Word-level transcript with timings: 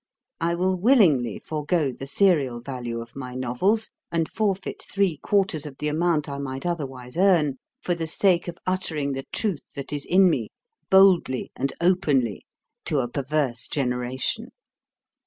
I 0.39 0.55
will 0.55 0.75
willingly 0.75 1.37
forgo 1.37 1.91
the 1.91 2.07
serial 2.07 2.59
value 2.59 2.99
of 3.01 3.15
my 3.15 3.35
novels, 3.35 3.91
and 4.11 4.27
forfeit 4.27 4.81
three 4.81 5.17
quarters 5.17 5.67
of 5.67 5.77
the 5.77 5.89
amount 5.89 6.27
I 6.27 6.39
might 6.39 6.65
otherwise 6.65 7.17
earn, 7.17 7.57
for 7.79 7.93
the 7.93 8.07
sake 8.07 8.47
of 8.47 8.57
uttering 8.65 9.11
the 9.11 9.27
truth 9.31 9.61
that 9.75 9.93
is 9.93 10.07
in 10.07 10.27
me, 10.27 10.49
boldly 10.89 11.51
and 11.55 11.71
openly, 11.79 12.47
to 12.85 12.97
a 12.97 13.07
perverse 13.07 13.67
generation. 13.67 14.47